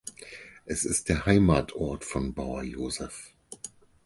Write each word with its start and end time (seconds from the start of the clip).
Es 0.65 0.83
ist 0.83 1.09
der 1.09 1.27
Heimatort 1.27 2.03
von 2.03 2.33
Bauer 2.33 2.63
Josef. 2.63 3.35